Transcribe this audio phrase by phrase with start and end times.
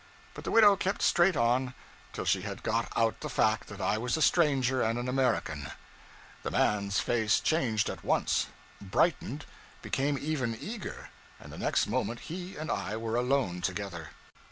[0.33, 1.75] But the widow kept straight on,
[2.11, 5.69] till she had got out the fact that I was a stranger and an American.
[6.41, 8.47] The man's face changed at once;
[8.81, 9.45] brightened,
[9.83, 11.09] became even eager
[11.39, 14.09] and the next moment he and I were alone together.